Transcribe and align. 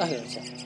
أهلا 0.00 0.22
وسهلا. 0.22 0.56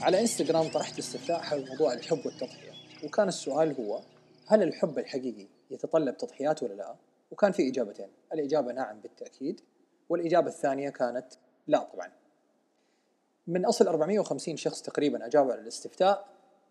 على 0.00 0.20
إنستغرام 0.20 0.68
طرحت 0.68 0.98
استفتاء 0.98 1.40
حول 1.40 1.68
موضوع 1.68 1.92
الحب 1.92 2.26
والتضحيه 2.26 2.70
وكان 3.04 3.28
السؤال 3.28 3.74
هو 3.80 4.00
هل 4.46 4.62
الحب 4.62 4.98
الحقيقي 4.98 5.46
يتطلب 5.70 6.16
تضحيات 6.16 6.62
ولا 6.62 6.74
لا؟ 6.74 6.94
وكان 7.30 7.52
في 7.52 7.68
إجابتين. 7.68 8.08
الإجابة 8.32 8.72
نعم 8.72 9.00
بالتأكيد 9.00 9.60
والإجابة 10.08 10.48
الثانية 10.48 10.90
كانت 10.90 11.26
لا 11.66 11.78
طبعا. 11.78 12.12
من 13.46 13.64
أصل 13.64 13.88
450 13.88 14.56
شخص 14.56 14.82
تقريبا 14.82 15.26
أجابوا 15.26 15.52
على 15.52 15.60
الاستفتاء. 15.60 16.26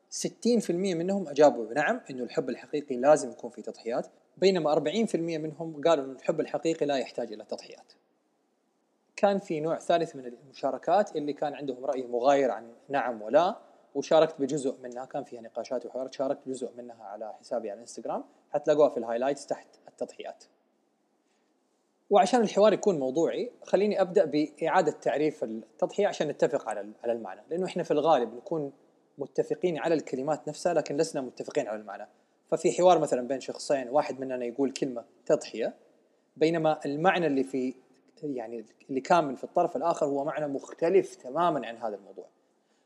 60% 0.10 0.72
منهم 0.72 1.28
أجابوا 1.28 1.66
بنعم 1.66 2.02
إنه 2.10 2.24
الحب 2.24 2.50
الحقيقي 2.50 2.96
لازم 2.96 3.32
يكون 3.32 3.50
في 3.50 3.62
تضحيات 3.62 4.08
بينما 4.38 4.76
40% 4.76 5.16
منهم 5.16 5.82
قالوا 5.82 6.06
إنه 6.06 6.14
الحب 6.14 6.40
الحقيقي 6.40 6.86
لا 6.86 6.98
يحتاج 6.98 7.34
إلى 7.34 7.46
تضحيات. 7.46 7.94
كان 9.24 9.40
في 9.40 9.60
نوع 9.60 9.80
ثالث 9.80 10.16
من 10.16 10.26
المشاركات 10.26 11.16
اللي 11.16 11.34
كان 11.34 11.54
عندهم 11.54 11.86
رأي 11.86 12.04
مغاير 12.04 12.52
عن 12.52 12.74
نعم 12.90 13.22
ولا 13.22 13.58
وشاركت 13.96 14.42
بجزء 14.42 14.76
منها. 14.84 15.06
كان 15.06 15.24
فيها 15.24 15.42
نقاشات 15.42 15.86
وحوارات 15.86 16.14
شاركت 16.14 16.40
جزء 16.48 16.72
منها 16.78 17.04
على 17.04 17.34
حسابي 17.34 17.70
على 17.70 17.78
الانستغرام 17.78 18.24
حتلاقوها 18.50 18.90
في 18.90 18.98
الهايلايتس 18.98 19.46
تحت 19.46 19.68
التضحيات. 19.88 20.44
وعشان 22.10 22.42
الحوار 22.42 22.74
يكون 22.74 23.00
موضوعي 23.00 23.52
خليني 23.64 24.02
أبدأ 24.02 24.26
بإعادة 24.26 24.92
تعريف 24.92 25.44
التضحية 25.44 26.08
عشان 26.08 26.28
نتفق 26.28 26.70
على 26.70 26.90
على 27.04 27.12
المعنى. 27.14 27.42
لأنه 27.50 27.66
إحنا 27.66 27.84
في 27.84 27.92
الغالب 27.92 28.34
نكون 28.34 28.74
متفقين 29.18 29.78
على 29.78 29.96
الكلمات 29.96 30.48
نفسها 30.48 30.74
لكن 30.74 30.98
لسنا 30.98 31.22
متفقين 31.22 31.68
على 31.68 31.80
المعنى. 31.80 32.08
ففي 32.52 32.72
حوار 32.72 33.00
مثلا 33.00 33.28
بين 33.28 33.40
شخصين 33.40 33.90
واحد 33.90 34.20
مننا 34.20 34.46
يقول 34.46 34.72
كلمة 34.72 35.06
تضحية 35.26 35.74
بينما 36.38 36.80
المعنى 36.86 37.28
اللي 37.28 37.44
في 37.44 37.74
يعني 38.24 38.66
اللي 38.90 39.02
كامل 39.02 39.38
في 39.38 39.44
الطرف 39.44 39.76
الآخر 39.76 40.06
هو 40.06 40.24
معنى 40.26 40.48
مختلف 40.48 41.16
تماما 41.16 41.68
عن 41.68 41.78
هذا 41.78 41.96
الموضوع. 41.96 42.26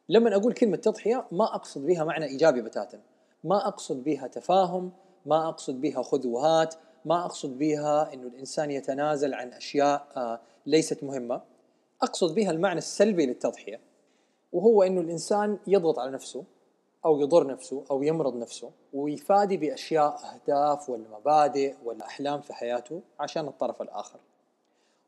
لما 0.09 0.35
أقول 0.35 0.53
كلمة 0.53 0.77
تضحية 0.77 1.25
ما 1.31 1.55
أقصد 1.55 1.85
بها 1.85 2.03
معنى 2.03 2.25
إيجابي 2.25 2.61
بتاتا. 2.61 2.99
ما 3.43 3.67
أقصد 3.67 4.03
بها 4.03 4.27
تفاهم، 4.27 4.91
ما 5.25 5.49
أقصد 5.49 5.81
بها 5.81 6.01
خذ 6.03 6.27
وهات، 6.27 6.75
ما 7.05 7.25
أقصد 7.25 7.57
بها 7.57 8.13
إنه 8.13 8.27
الإنسان 8.27 8.71
يتنازل 8.71 9.33
عن 9.33 9.53
أشياء 9.53 10.07
آه، 10.17 10.39
ليست 10.65 11.03
مهمة. 11.03 11.41
أقصد 12.01 12.35
بها 12.35 12.51
المعنى 12.51 12.77
السلبي 12.77 13.25
للتضحية 13.25 13.79
وهو 14.53 14.83
إنه 14.83 15.01
الإنسان 15.01 15.59
يضغط 15.67 15.99
على 15.99 16.11
نفسه 16.11 16.43
أو 17.05 17.19
يضر 17.19 17.47
نفسه 17.47 17.83
أو 17.91 18.03
يمرض 18.03 18.35
نفسه 18.35 18.71
ويفادي 18.93 19.57
بأشياء 19.57 20.19
أهداف 20.33 20.89
ولا 20.89 21.09
مبادئ 21.09 21.75
ولا 21.85 22.05
احلام 22.05 22.41
في 22.41 22.53
حياته 22.53 23.01
عشان 23.19 23.47
الطرف 23.47 23.81
الآخر. 23.81 24.19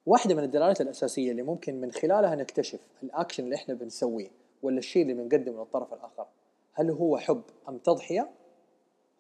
واحدة 0.09 0.35
من 0.35 0.43
الدلالات 0.43 0.81
الأساسية 0.81 1.31
اللي 1.31 1.41
ممكن 1.41 1.81
من 1.81 1.91
خلالها 1.91 2.35
نكتشف 2.35 2.79
الأكشن 3.03 3.43
اللي 3.43 3.55
إحنا 3.55 3.73
بنسويه 3.73 4.27
ولا 4.63 4.77
الشيء 4.77 5.01
اللي 5.01 5.13
بنقدمه 5.13 5.59
للطرف 5.59 5.93
الآخر. 5.93 6.27
هل 6.73 6.89
هو 6.89 7.17
حب 7.17 7.41
أم 7.69 7.77
تضحية؟ 7.77 8.29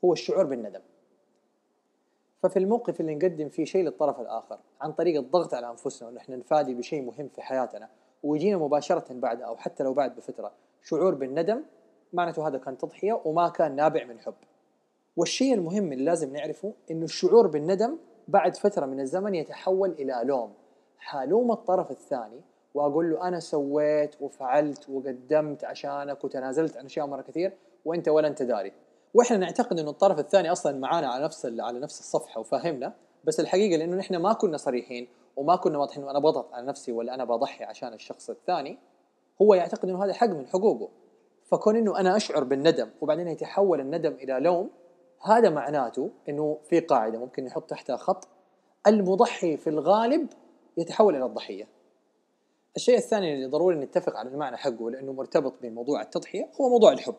هو 0.05 0.13
الشعور 0.13 0.45
بالندم. 0.45 0.81
ففي 2.43 2.59
الموقف 2.59 3.01
اللي 3.01 3.15
نقدم 3.15 3.49
فيه 3.49 3.65
شيء 3.65 3.83
للطرف 3.83 4.19
الآخر 4.19 4.59
عن 4.81 4.91
طريق 4.91 5.19
الضغط 5.19 5.53
على 5.53 5.69
أنفسنا 5.69 6.07
وإن 6.07 6.17
إحنا 6.17 6.35
نفادي 6.35 6.73
بشيء 6.73 7.01
مهم 7.01 7.29
في 7.35 7.41
حياتنا 7.41 7.89
ويجينا 8.23 8.57
مباشرة 8.57 9.13
بعد 9.13 9.41
أو 9.41 9.57
حتى 9.57 9.83
لو 9.83 9.93
بعد 9.93 10.15
بفترة 10.15 10.51
شعور 10.81 11.15
بالندم 11.15 11.63
معناته 12.13 12.47
هذا 12.47 12.57
كان 12.57 12.77
تضحية 12.77 13.21
وما 13.25 13.49
كان 13.49 13.75
نابع 13.75 14.03
من 14.05 14.19
حب. 14.19 14.35
والشيء 15.17 15.53
المهم 15.53 15.93
اللي 15.93 16.05
لازم 16.05 16.33
نعرفه 16.33 16.73
إنه 16.91 17.03
الشعور 17.03 17.47
بالندم 17.47 17.97
بعد 18.27 18.55
فترة 18.55 18.85
من 18.85 18.99
الزمن 18.99 19.35
يتحول 19.35 19.91
إلى 19.91 20.21
لوم 20.23 20.53
حالوم 20.99 21.51
الطرف 21.51 21.91
الثاني 21.91 22.41
وأقول 22.73 23.11
له 23.11 23.27
أنا 23.27 23.39
سويت 23.39 24.21
وفعلت 24.21 24.89
وقدمت 24.89 25.63
عشانك 25.63 26.23
وتنازلت 26.23 26.77
عن 26.77 26.85
أشياء 26.85 27.05
مرة 27.07 27.21
كثير 27.21 27.57
وأنت 27.85 28.09
ولا 28.09 28.27
انت 28.27 28.43
داري 28.43 28.73
وإحنا 29.13 29.37
نعتقد 29.37 29.79
إنه 29.79 29.89
الطرف 29.89 30.19
الثاني 30.19 30.51
أصلا 30.51 30.79
معانا 30.79 31.07
على 31.07 31.23
نفس 31.23 31.45
على 31.59 31.79
نفس 31.79 31.99
الصفحة 31.99 32.39
وفاهمنا 32.39 32.93
بس 33.23 33.39
الحقيقة 33.39 33.77
لأنه 33.77 33.95
نحن 33.95 34.15
ما 34.15 34.33
كنا 34.33 34.57
صريحين 34.57 35.07
وما 35.35 35.55
كنا 35.55 35.77
واضحين 35.77 36.09
أنا 36.09 36.19
بضغط 36.19 36.53
على 36.53 36.65
نفسي 36.67 36.91
ولا 36.91 37.13
أنا 37.13 37.25
بضحي 37.25 37.63
عشان 37.63 37.93
الشخص 37.93 38.29
الثاني 38.29 38.77
هو 39.41 39.53
يعتقد 39.53 39.89
إنه 39.89 40.05
هذا 40.05 40.13
حق 40.13 40.27
من 40.27 40.47
حقوقه. 40.47 40.89
فكون 41.45 41.75
إنه 41.75 41.99
أنا 41.99 42.17
أشعر 42.17 42.43
بالندم 42.43 42.89
وبعدين 43.01 43.27
يتحول 43.27 43.79
الندم 43.79 44.13
إلى 44.13 44.39
لوم 44.39 44.69
هذا 45.21 45.49
معناته 45.49 46.09
إنه 46.29 46.57
في 46.63 46.79
قاعدة 46.79 47.19
ممكن 47.19 47.43
نحط 47.43 47.69
تحتها 47.69 47.97
خط. 47.97 48.27
المضحي 48.87 49.57
في 49.57 49.69
الغالب 49.69 50.27
يتحول 50.79 51.15
إلى 51.15 51.25
الضحية. 51.25 51.67
الشيء 52.75 52.97
الثاني 52.97 53.33
اللي 53.33 53.45
ضروري 53.45 53.75
نتفق 53.75 54.15
على 54.15 54.29
المعنى 54.29 54.57
حقه 54.57 54.91
لأنه 54.91 55.13
مرتبط 55.13 55.53
بموضوع 55.61 56.01
التضحية 56.01 56.49
هو 56.61 56.69
موضوع 56.69 56.91
الحب. 56.91 57.15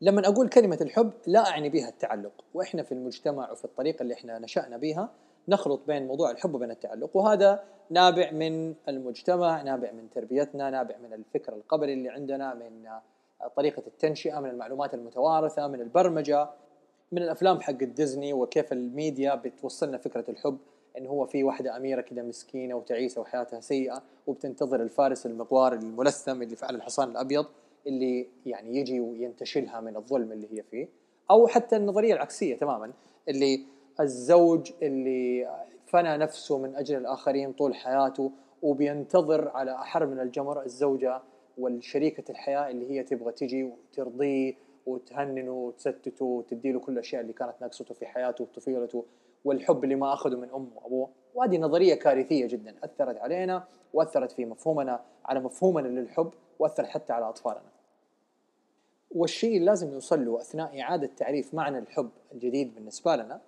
لما 0.00 0.28
أقول 0.28 0.48
كلمة 0.48 0.78
الحب 0.80 1.12
لا 1.26 1.48
أعني 1.48 1.68
بها 1.68 1.88
التعلق، 1.88 2.44
وإحنا 2.54 2.82
في 2.82 2.92
المجتمع 2.92 3.50
وفي 3.50 3.64
الطريقة 3.64 4.02
اللي 4.02 4.14
إحنا 4.14 4.38
نشأنا 4.38 4.76
بها 4.76 5.10
نخلط 5.48 5.80
بين 5.86 6.06
موضوع 6.06 6.30
الحب 6.30 6.54
وبين 6.54 6.70
التعلق، 6.70 7.16
وهذا 7.16 7.64
نابع 7.90 8.30
من 8.30 8.74
المجتمع، 8.88 9.62
نابع 9.62 9.92
من 9.92 10.10
تربيتنا، 10.10 10.70
نابع 10.70 10.96
من 10.96 11.12
الفكر 11.12 11.52
القبلي 11.52 11.92
اللي 11.92 12.08
عندنا، 12.08 12.54
من 12.54 12.88
طريقة 13.56 13.82
التنشئة، 13.86 14.40
من 14.40 14.50
المعلومات 14.50 14.94
المتوارثة، 14.94 15.66
من 15.66 15.80
البرمجة، 15.80 16.48
من 17.12 17.22
الأفلام 17.22 17.60
حق 17.60 17.72
ديزني 17.72 18.32
وكيف 18.32 18.72
الميديا 18.72 19.34
بتوصلنا 19.34 19.98
فكرة 19.98 20.24
الحب 20.28 20.58
إن 20.98 21.06
هو 21.06 21.26
في 21.26 21.44
واحدة 21.44 21.76
أميرة 21.76 22.00
كذا 22.00 22.22
مسكينة 22.22 22.74
وتعيسه 22.74 23.20
وحياتها 23.20 23.60
سيئة 23.60 24.02
وبتنتظر 24.26 24.82
الفارس 24.82 25.26
المغوار 25.26 25.72
الملثم 25.72 26.42
اللي 26.42 26.56
على 26.62 26.76
الحصان 26.76 27.10
الأبيض 27.10 27.46
اللي 27.86 28.28
يعني 28.46 28.76
يجي 28.76 29.00
وينتشلها 29.00 29.80
من 29.80 29.96
الظلم 29.96 30.32
اللي 30.32 30.48
هي 30.52 30.62
فيه. 30.62 30.88
أو 31.30 31.46
حتى 31.46 31.76
النظرية 31.76 32.14
العكسية 32.14 32.56
تماما 32.56 32.92
اللي 33.28 33.64
الزوج 34.00 34.72
اللي 34.82 35.48
فنى 35.86 36.16
نفسه 36.16 36.58
من 36.58 36.76
أجل 36.76 36.96
الآخرين 36.96 37.52
طول 37.52 37.74
حياته 37.74 38.32
وبينتظر 38.62 39.48
على 39.48 39.74
أحر 39.74 40.06
من 40.06 40.20
الجمر 40.20 40.62
الزوجة 40.62 41.22
والشريكة 41.58 42.30
الحياة 42.30 42.70
اللي 42.70 42.90
هي 42.90 43.02
تبغى 43.02 43.32
تجي 43.32 43.62
وترضيه 43.64 44.54
وتهننه 44.86 45.52
وتستته 45.52 46.24
وتدي 46.24 46.72
له 46.72 46.80
كل 46.80 46.92
الأشياء 46.92 47.22
اللي 47.22 47.32
كانت 47.32 47.54
ناقصته 47.60 47.94
في 47.94 48.06
حياته 48.06 48.44
وطفولته 48.44 49.04
والحب 49.44 49.84
اللي 49.84 49.94
ما 49.94 50.12
أخذه 50.12 50.36
من 50.36 50.50
أمه 50.50 50.70
وأبوه 50.76 51.10
وهذه 51.34 51.58
نظرية 51.58 51.94
كارثية 51.94 52.46
جدا 52.46 52.74
أثرت 52.84 53.18
علينا 53.18 53.64
وأثرت 53.94 54.32
في 54.32 54.44
مفهومنا 54.44 55.00
على 55.24 55.40
مفهومنا 55.40 55.88
للحب 55.88 56.30
وأثرت 56.58 56.86
حتى 56.86 57.12
على 57.12 57.28
أطفالنا. 57.28 57.70
والشيء 59.10 59.54
اللي 59.54 59.66
لازم 59.66 59.90
نوصل 59.90 60.24
له 60.24 60.40
أثناء 60.40 60.80
إعادة 60.80 61.10
تعريف 61.16 61.54
معنى 61.54 61.78
الحب 61.78 62.10
الجديد 62.32 62.74
بالنسبة 62.74 63.16
لنا 63.16 63.40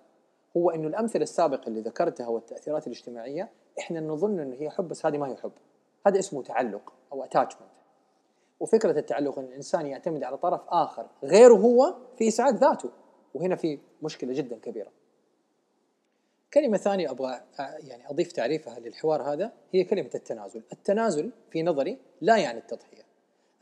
هو 0.57 0.69
إنه 0.69 0.87
الأمثلة 0.87 1.23
السابقة 1.23 1.67
اللي 1.67 1.81
ذكرتها 1.81 2.27
والتأثيرات 2.27 2.87
الاجتماعية 2.87 3.49
إحنا 3.79 3.99
نظن 3.99 4.39
إنه 4.39 4.55
هي 4.55 4.69
حب 4.69 4.87
بس 4.87 5.05
هذه 5.05 5.17
ما 5.17 5.27
هي 5.27 5.35
حب. 5.35 5.51
هذا 6.07 6.19
اسمه 6.19 6.43
تعلق 6.43 6.93
أو 7.13 7.23
اتاتشمنت. 7.23 7.69
وفكرة 8.59 8.99
التعلق 8.99 9.39
إن 9.39 9.45
الإنسان 9.45 9.85
يعتمد 9.85 10.23
على 10.23 10.37
طرف 10.37 10.61
آخر 10.67 11.07
غيره 11.23 11.53
هو 11.53 11.95
في 12.17 12.27
إسعاد 12.27 12.55
ذاته 12.55 12.89
وهنا 13.33 13.55
في 13.55 13.79
مشكلة 14.03 14.33
جدا 14.33 14.57
كبيرة. 14.57 14.91
كلمة 16.53 16.77
ثانية 16.77 17.11
أبغى 17.11 17.41
يعني 17.59 18.09
أضيف 18.09 18.31
تعريفها 18.31 18.79
للحوار 18.79 19.21
هذا 19.21 19.51
هي 19.71 19.83
كلمة 19.83 20.09
التنازل، 20.15 20.63
التنازل 20.73 21.31
في 21.51 21.63
نظري 21.63 21.97
لا 22.21 22.37
يعني 22.37 22.59
التضحية. 22.59 23.03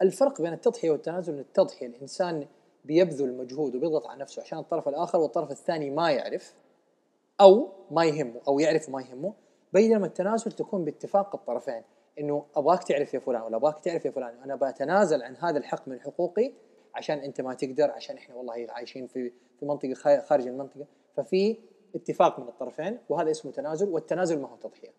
الفرق 0.01 0.42
بين 0.42 0.54
التضحية 0.54 0.92
والتنازل 0.92 1.33
أن 1.33 1.39
التضحية 1.39 1.88
الإنسان 1.88 2.48
بيبذل 2.86 3.38
مجهود 3.38 3.75
وبيضغط 3.75 4.07
على 4.07 4.19
نفسه 4.19 4.42
عشان 4.42 4.57
الطرف 4.60 4.88
الآخر 4.88 5.19
والطرف 5.19 5.51
الثاني 5.51 5.89
ما 5.89 6.12
يعرف 6.12 6.54
أو 7.42 7.69
ما 7.92 8.06
يهمه 8.06 8.42
أو 8.48 8.60
يعرف 8.60 8.89
وما 8.89 9.01
يهمه، 9.01 9.33
بينما 9.74 10.06
التنازل 10.06 10.51
تكون 10.51 10.86
باتفاق 10.86 11.36
الطرفين، 11.36 11.83
إنه 12.19 12.45
أبغاك 12.56 12.83
تعرف 12.83 13.13
يا 13.13 13.19
فلان 13.19 13.42
ولا 13.42 13.57
أبغاك 13.57 13.80
تعرف 13.80 14.06
يا 14.06 14.12
فلان 14.12 14.36
أنا 14.44 14.56
بتنازل 14.56 15.24
عن 15.24 15.36
هذا 15.36 15.57
الحق 15.57 15.88
من 15.88 16.00
حقوقي 16.00 16.51
عشان 16.95 17.18
أنت 17.18 17.42
ما 17.42 17.54
تقدر 17.54 17.92
عشان 17.92 18.18
إحنا 18.18 18.36
والله 18.36 18.68
عايشين 18.69 19.07
في 19.07 19.31
في 19.60 19.65
منطقة 19.65 19.94
خارج 20.21 20.48
المنطقة. 20.48 20.86
ففي 21.18 21.57
اتفاق 21.95 22.39
من 22.39 22.47
الطرفين 22.47 22.99
وهذا 23.09 23.31
اسمه 23.31 23.51
تنازل 23.51 23.89
والتنازل 23.89 24.39
ما 24.41 24.47
هو 24.47 24.55
تضحية. 24.55 24.93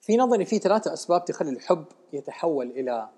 في 0.00 0.16
نظري 0.16 0.44
في 0.44 0.58
ثلاثة 0.58 0.92
أسباب 0.92 1.24
تخلي 1.24 1.50
الحب 1.50 1.84
يتحول 2.12 2.70
إلى 2.70 3.08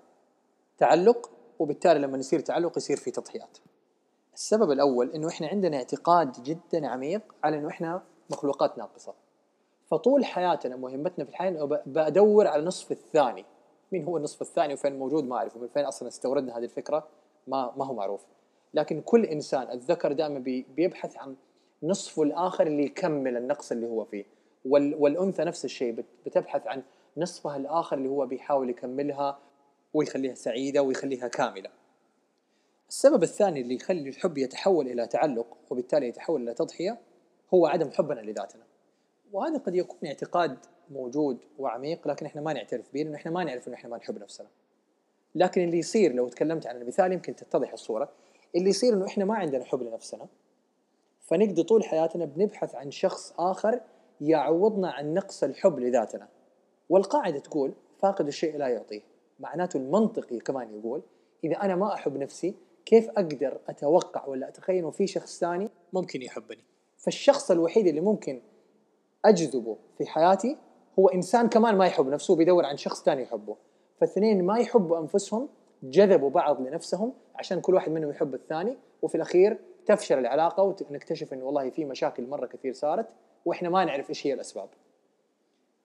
تعلق 0.77 1.31
وبالتالي 1.59 1.99
لما 1.99 2.17
يصير 2.17 2.39
تعلق 2.39 2.77
يصير 2.77 2.97
في 2.97 3.11
تضحيات. 3.11 3.57
السبب 4.33 4.71
الأول 4.71 5.11
إنه 5.11 5.27
إحنا 5.27 5.47
عندنا 5.47 5.77
اعتقاد 5.77 6.31
جدا 6.43 6.87
عميق 6.87 7.21
على 7.43 7.57
إنه 7.57 7.67
إحنا 7.67 8.03
مخلوقات 8.29 8.77
ناقصة. 8.77 9.13
فطول 9.87 10.25
حياتنا 10.25 10.75
مهمتنا 10.75 11.25
في 11.25 11.31
الحياة 11.31 11.81
بدور 11.85 12.47
على 12.47 12.59
النصف 12.59 12.91
الثاني. 12.91 13.45
مين 13.91 14.03
هو 14.03 14.17
النصف 14.17 14.41
الثاني 14.41 14.73
وفين 14.73 14.99
موجود 14.99 15.23
ما 15.23 15.35
أعرف 15.35 15.57
ومن 15.57 15.67
فين 15.67 15.85
أصلا 15.85 16.07
استوردنا 16.07 16.57
هذه 16.57 16.63
الفكرة 16.63 17.07
ما 17.47 17.73
ما 17.77 17.85
هو 17.85 17.93
معروف. 17.93 18.25
لكن 18.73 19.01
كل 19.01 19.25
إنسان 19.25 19.71
الذكر 19.71 20.11
دائما 20.11 20.39
بيبحث 20.75 21.17
عن 21.17 21.35
نصفه 21.83 22.23
الآخر 22.23 22.67
اللي 22.67 22.83
يكمل 22.83 23.37
النقص 23.37 23.71
اللي 23.71 23.87
هو 23.87 24.05
فيه. 24.05 24.25
والأنثى 24.65 25.43
نفس 25.43 25.65
الشيء 25.65 26.03
بتبحث 26.25 26.67
عن 26.67 26.83
نصفها 27.17 27.57
الآخر 27.57 27.97
اللي 27.97 28.09
هو 28.09 28.25
بيحاول 28.25 28.69
يكملها 28.69 29.39
ويخليها 29.93 30.35
سعيدة 30.35 30.81
ويخليها 30.81 31.27
كاملة. 31.27 31.69
السبب 32.89 33.23
الثاني 33.23 33.61
اللي 33.61 33.75
يخلي 33.75 34.09
الحب 34.09 34.37
يتحول 34.37 34.87
إلى 34.87 35.07
تعلق 35.07 35.57
وبالتالي 35.69 36.07
يتحول 36.07 36.41
إلى 36.41 36.53
تضحية 36.53 36.97
هو 37.53 37.67
عدم 37.67 37.91
حبنا 37.91 38.19
لذاتنا. 38.19 38.63
وهذا 39.33 39.57
قد 39.57 39.75
يكون 39.75 40.07
اعتقاد 40.07 40.57
موجود 40.89 41.37
وعميق 41.59 42.07
لكن 42.07 42.25
إحنا 42.25 42.41
ما 42.41 42.53
نعترف 42.53 42.93
به 42.93 43.01
لأنه 43.01 43.15
إحنا 43.15 43.31
ما 43.31 43.43
نعرف 43.43 43.67
إنه 43.67 43.75
إحنا 43.75 43.89
ما 43.89 43.97
نحب 43.97 44.17
نفسنا. 44.19 44.47
لكن 45.35 45.63
اللي 45.63 45.77
يصير 45.77 46.13
لو 46.13 46.29
تكلمت 46.29 46.67
عن 46.67 46.81
المثال 46.81 47.11
يمكن 47.11 47.35
تتضح 47.35 47.73
الصورة. 47.73 48.09
اللي 48.55 48.69
يصير 48.69 48.93
إنه 48.93 49.05
إحنا 49.05 49.25
ما 49.25 49.35
عندنا 49.35 49.63
حب 49.63 49.83
لنفسنا 49.83 50.27
فنقضي 51.27 51.63
طول 51.63 51.83
حياتنا 51.83 52.25
بنبحث 52.25 52.75
عن 52.75 52.91
شخص 52.91 53.33
آخر 53.39 53.81
يعوضنا 54.21 54.91
عن 54.91 55.13
نقص 55.13 55.43
الحب 55.43 55.79
لذاتنا. 55.79 56.27
والقاعدة 56.89 57.39
تقول 57.39 57.73
فاقد 57.99 58.27
الشيء 58.27 58.57
لا 58.57 58.67
يعطيه. 58.67 59.01
معناته 59.39 59.77
المنطقي 59.77 60.39
كمان 60.39 60.79
يقول 60.79 61.01
إذا 61.43 61.55
أنا 61.55 61.75
ما 61.75 61.93
أحب 61.93 62.17
نفسي 62.17 62.55
كيف 62.85 63.09
أقدر 63.09 63.59
أتوقع 63.69 64.25
ولا 64.27 64.47
أتخيل 64.47 64.77
إنه 64.77 64.91
في 64.91 65.07
شخص 65.07 65.39
ثاني 65.39 65.69
ممكن 65.93 66.21
يحبني؟ 66.21 66.63
فالشخص 66.97 67.51
الوحيد 67.51 67.87
اللي 67.87 68.01
ممكن 68.01 68.41
أجذبه 69.25 69.77
في 69.97 70.05
حياتي 70.05 70.57
هو 70.99 71.07
إنسان 71.07 71.49
كمان 71.49 71.75
ما 71.75 71.85
يحب 71.85 72.07
نفسه 72.07 72.35
بيدور 72.35 72.65
عن 72.65 72.77
شخص 72.77 73.03
ثاني 73.03 73.21
يحبه. 73.21 73.55
فالاثنين 73.97 74.45
ما 74.45 74.59
يحبوا 74.59 74.99
أنفسهم 74.99 75.49
جذبوا 75.83 76.29
بعض 76.29 76.61
لنفسهم 76.61 77.13
عشان 77.35 77.61
كل 77.61 77.73
واحد 77.73 77.91
منهم 77.91 78.09
يحب 78.09 78.33
الثاني 78.33 78.77
وفي 79.01 79.15
الأخير 79.15 79.59
تفشل 79.87 80.19
العلاقة 80.19 80.63
ونكتشف 80.63 81.33
انه 81.33 81.45
والله 81.45 81.69
في 81.69 81.85
مشاكل 81.85 82.27
مرة 82.27 82.45
كثير 82.45 82.73
صارت 82.73 83.07
وإحنا 83.45 83.69
ما 83.69 83.85
نعرف 83.85 84.09
إيش 84.09 84.27
هي 84.27 84.33
الأسباب. 84.33 84.69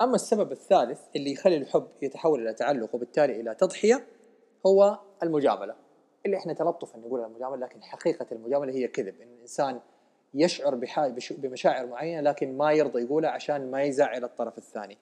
أما 0.00 0.14
السبب 0.14 0.52
الثالث 0.52 1.00
اللي 1.16 1.32
يخلي 1.32 1.56
الحب 1.56 1.88
يتحول 2.02 2.42
إلى 2.42 2.54
تعلق 2.54 2.94
وبالتالي 2.94 3.40
إلى 3.40 3.54
تضحية 3.54 4.06
هو 4.66 4.98
المجاملة. 5.22 5.74
اللي 6.26 6.36
إحنا 6.36 6.52
تلطفا 6.52 6.98
نقول 6.98 7.24
المجاملة 7.24 7.66
لكن 7.66 7.82
حقيقة 7.82 8.26
المجاملة 8.32 8.72
هي 8.72 8.88
كذب 8.88 9.20
إن 9.20 9.28
الإنسان 9.28 9.80
يشعر 10.34 10.80
بمشاعر 11.30 11.86
معينة 11.86 12.20
لكن 12.20 12.56
ما 12.56 12.72
يرضى 12.72 13.02
يقولها 13.02 13.30
عشان 13.30 13.70
ما 13.70 13.82
يزعل 13.82 14.24
الطرف 14.24 14.58
الثاني. 14.58 14.98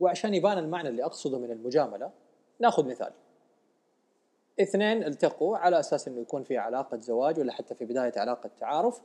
وعشان 0.00 0.34
يبان 0.34 0.58
المعنى 0.58 0.88
اللي 0.88 1.04
أقصده 1.04 1.38
من 1.38 1.50
المجاملة 1.50 2.10
نأخذ 2.60 2.86
مثال. 2.88 3.12
اثنين 4.60 5.04
التقوا 5.04 5.56
على 5.56 5.80
أساس 5.80 6.08
إنه 6.08 6.20
يكون 6.20 6.42
في 6.42 6.58
علاقة 6.58 7.00
زواج 7.00 7.40
ولا 7.40 7.52
حتى 7.52 7.74
في 7.74 7.84
بداية 7.84 8.12
علاقة 8.16 8.50
تعارف. 8.60 9.00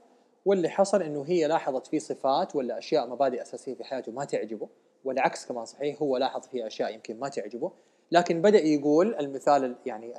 واللي 0.45 0.69
حصل 0.69 1.01
إنه 1.01 1.23
هي 1.27 1.47
لاحظت 1.47 1.87
فيه 1.87 1.99
صفات 1.99 2.55
ولا 2.55 2.77
أشياء 2.77 3.07
مبادئ 3.09 3.41
أساسية 3.41 3.75
في 3.75 3.83
حياته 3.83 4.11
ما 4.11 4.25
تعجبه 4.25 4.69
والعكس 5.03 5.45
كمان 5.45 5.65
صحيح 5.65 6.01
هو 6.01 6.17
لاحظ 6.17 6.47
فيه 6.47 6.67
أشياء 6.67 6.93
يمكن 6.93 7.19
ما 7.19 7.29
تعجبه. 7.29 7.71
لكن 8.11 8.41
بدأ 8.41 8.59
يقول 8.59 9.15
المثال 9.15 9.75
يعني 9.85 10.13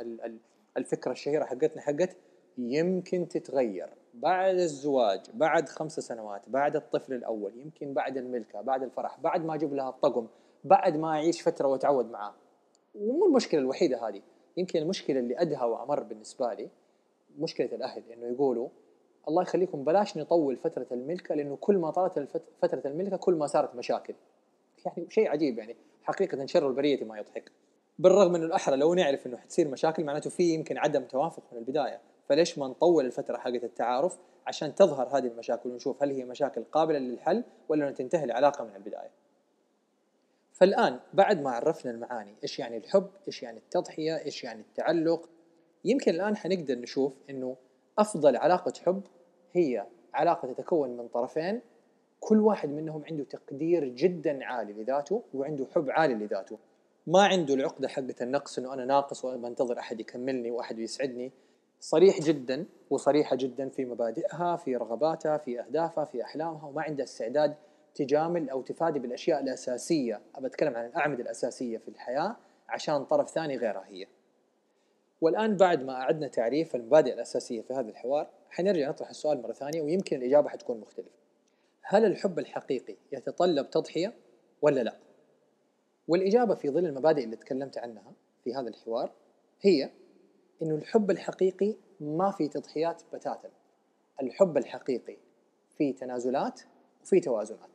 الفكرة 0.77 1.13
الشهيرة 1.13 1.45
حقتنا 1.45 1.83
حقت 1.83 2.17
يمكن 2.59 3.29
تتغير 3.29 3.89
بعد 4.15 4.55
الزواج 4.55 5.21
بعد 5.35 5.69
خمس 5.69 6.01
سنوات 6.01 6.49
بعد 6.49 6.77
الطفل 6.77 7.13
الأول 7.13 7.61
يمكن 7.61 7.95
بعد 7.95 8.17
الملكة 8.17 8.61
بعد 8.61 8.83
الفرح 8.83 9.21
بعد 9.21 9.45
ما 9.45 9.55
أجيب 9.55 9.75
لها 9.75 9.89
الطقم 9.89 10.27
بعد 10.65 10.97
ما 10.97 11.09
اعيش 11.09 11.43
فترة 11.43 11.69
واتعود 11.69 12.11
معاه. 12.11 12.35
ومو 12.95 13.27
المشكلة 13.27 13.61
الوحيدة 13.61 14.09
هذه. 14.09 14.23
يمكن 14.57 14.79
المشكلة 14.83 15.21
اللي 15.21 15.41
أدهى 15.41 15.67
وأمر 15.67 16.03
بالنسبة 16.03 16.55
لي 16.55 16.69
مشكلة 17.39 17.69
الأهل 17.73 18.03
إنه 18.13 18.27
يقولوا 18.27 18.69
الله 19.29 19.43
يخليكم 19.43 19.85
بلاش 19.85 20.17
نطول 20.17 20.57
فترة 20.57 20.87
الملكة 20.93 21.35
لأنه 21.35 21.57
كل 21.57 21.77
ما 21.79 21.91
طالت 21.91 22.43
فترة 22.63 22.83
الملكة 22.85 23.17
كل 23.17 23.35
ما 23.35 23.47
صارت 23.47 23.75
مشاكل. 23.75 24.15
يعني 24.87 25.11
شيء 25.11 25.29
عجيب 25.29 25.59
يعني 25.59 25.77
حقيقة 26.03 26.47
شر 26.47 26.69
البرية 26.69 27.05
ما 27.05 27.19
يضحك. 27.19 27.53
بالرغم 27.99 28.35
إنه 28.35 28.47
الأحرى 28.47 28.77
لو 28.77 28.95
نعرف 28.95 29.27
إنه 29.27 29.37
حتصير 29.37 29.69
مشاكل 29.69 30.05
معناته 30.05 30.31
في 30.31 30.55
يمكن 30.55 30.79
عدم 30.79 31.05
توافق 31.05 31.43
من 31.53 31.59
البداية. 31.59 32.01
فليش 32.29 32.59
ما 32.59 32.69
نطول 32.69 33.07
الفترة 33.07 33.37
حقت 33.37 33.65
التعارف 33.65 34.19
عشان 34.47 34.75
تظهر 34.75 35.09
هذه 35.19 35.27
المشاكل 35.27 35.71
ونشوف 35.71 36.03
هل 36.03 36.11
هي 36.11 36.25
مشاكل 36.25 36.65
قابلة 36.65 36.99
للحل 36.99 37.45
ولا 37.69 37.91
تنتهي 37.91 38.25
العلاقة 38.25 38.65
من 38.65 38.77
البداية؟ 38.77 39.11
فالآن 40.61 41.01
بعد 41.15 41.43
ما 41.43 41.51
عرفنا 41.51 41.91
المعاني 41.93 42.35
إيش 42.43 42.59
يعني 42.59 42.77
الحب؟ 42.77 43.11
إيش 43.27 43.43
يعني 43.43 43.59
التضحية؟ 43.59 44.25
إيش 44.25 44.45
يعني 44.45 44.61
التعلق؟ 44.61 45.29
يمكن 45.85 46.15
الآن 46.15 46.37
حنقدر 46.37 46.79
نشوف 46.79 47.13
إنه 47.31 47.57
أفضل 47.99 48.37
علاقة 48.37 48.73
حب 48.87 49.03
هي 49.53 49.87
علاقة 50.15 50.53
تتكون 50.53 50.97
من 50.97 51.09
طرفين 51.09 51.61
كل 52.21 52.41
واحد 52.41 52.69
منهم 52.69 53.05
عنده 53.11 53.25
تقدير 53.25 53.85
جدا 53.85 54.45
عالي 54.45 54.73
لذاته 54.73 55.23
وعنده 55.35 55.67
حب 55.75 55.91
عالي 55.91 56.15
لذاته. 56.15 56.59
ما 57.07 57.27
عنده 57.27 57.55
العقدة 57.55 57.89
حقة 57.89 58.15
النقص 58.21 58.59
إنه 58.59 58.75
أنا 58.75 58.85
ناقص 58.85 59.25
وبنتظر 59.25 59.79
أحد 59.79 60.01
يكملني 60.01 60.51
وأحد 60.51 60.79
يسعدني. 60.79 61.33
صريح 61.81 62.21
جدا 62.21 62.67
وصريحة 62.91 63.37
جدا 63.37 63.69
في 63.69 63.85
مبادئها 63.85 64.57
في 64.57 64.77
رغباتها 64.77 65.39
في 65.39 65.61
أهدافها 65.61 66.05
في 66.05 66.23
أحلامها 66.23 66.67
وما 66.67 66.83
عندها 66.83 67.05
استعداد 67.05 67.55
تجامل 67.95 68.51
أو 68.51 68.63
تفادي 68.63 68.99
بالأشياء 68.99 69.41
الأساسية. 69.41 70.21
أبى 70.35 70.47
أتكلم 70.47 70.77
عن 70.77 70.87
الأعمدة 70.87 71.23
الأساسية 71.23 71.79
في 71.79 71.89
الحياة 71.89 72.37
عشان 72.69 73.05
طرف 73.05 73.31
ثاني 73.31 73.57
غيرها 73.57 73.85
هي. 73.87 74.07
والآن 75.21 75.57
بعد 75.57 75.83
ما 75.83 75.93
أعدنا 75.93 76.29
تعريف 76.29 76.77
المبادئ 76.77 77.15
الأساسية 77.15 77.63
في 77.63 77.73
هذا 77.73 77.89
الحوار 77.89 78.31
حنرجع 78.51 78.89
نطرح 78.89 79.09
السؤال 79.09 79.43
مرة 79.43 79.53
ثانية 79.53 79.83
ويمكن 79.83 80.17
الإجابة 80.17 80.49
حتكون 80.49 80.81
مختلفة. 80.81 81.21
هل 81.83 82.05
الحب 82.05 82.39
الحقيقي 82.39 82.97
يتطلب 83.13 83.71
تضحية 83.71 84.13
ولا 84.63 84.81
لا؟ 84.81 84.97
والإجابة 86.09 86.55
في 86.55 86.71
ظل 86.71 86.87
المبادئ 86.87 87.25
اللي 87.25 87.37
تكلمت 87.37 87.79
عنها 87.79 88.13
في 88.45 88.55
هذا 88.55 88.69
الحوار 88.69 89.13
هي 89.61 89.91
إنه 90.63 90.75
الحب 90.75 91.11
الحقيقي 91.11 91.75
ما 92.01 92.31
في 92.31 92.49
تضحيات 92.49 93.03
بتاتا. 93.13 93.51
الحب 94.23 94.57
الحقيقي 94.57 95.17
في 95.77 95.93
تنازلات 95.93 96.61
وفي 97.03 97.21
توازنات. 97.21 97.70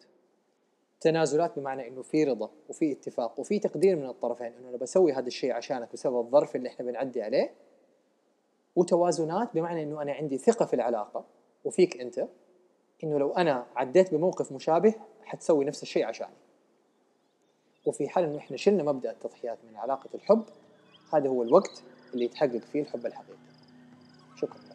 تنازلات 0.99 1.59
بمعنى 1.59 1.87
إنه 1.87 2.01
في 2.01 2.23
رضا 2.23 2.51
وفي 2.69 2.91
اتفاق 2.91 3.39
وفي 3.39 3.59
تقدير 3.59 3.95
من 3.95 4.05
الطرفين 4.05 4.47
إنه 4.47 4.69
أنا 4.69 4.77
بسوي 4.77 5.13
هذا 5.13 5.27
الشيء 5.27 5.51
عشانك 5.51 5.93
بسبب 5.93 6.19
الظرف 6.19 6.55
اللي 6.55 6.69
إحنا 6.69 6.85
بنعدي 6.85 7.21
عليه 7.21 7.53
وتوازنات 8.75 9.49
بمعنى 9.53 9.83
إنه 9.83 10.01
أنا 10.01 10.13
عندي 10.13 10.37
ثقة 10.37 10.65
في 10.65 10.73
العلاقة 10.73 11.25
وفيك 11.65 12.01
أنت 12.01 12.27
إنه 13.03 13.17
لو 13.19 13.31
أنا 13.33 13.65
عديت 13.75 14.13
بموقف 14.13 14.51
مشابه 14.51 14.93
حتسوي 15.23 15.65
نفس 15.65 15.83
الشيء 15.83 16.05
عشاني. 16.05 16.35
وفي 17.85 18.09
حال 18.09 18.23
إنه 18.23 18.37
إحنا 18.37 18.57
شلنا 18.57 18.83
مبدأ 18.83 19.11
التضحيات 19.11 19.57
من 19.69 19.75
علاقة 19.77 20.09
الحب 20.15 20.43
هذا 21.13 21.29
هو 21.29 21.43
الوقت 21.43 21.83
اللي 22.13 22.25
يتحقق 22.25 22.57
فيه 22.57 22.81
الحب 22.81 23.05
الحقيقي. 23.05 23.37
شكرا. 24.35 24.74